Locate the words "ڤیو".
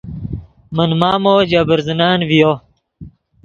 2.29-2.51